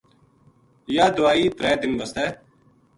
یاہ 0.95 1.11
دوائی 1.15 1.45
ترے 1.57 1.71
دن 1.81 1.91
واسطے 1.99 2.25